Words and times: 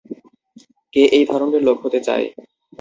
কে 0.93 1.01
এই 1.17 1.25
ধরনের 1.25 1.61
লোক 1.63 1.77
হতে 1.83 1.99
চায়? 2.07 2.25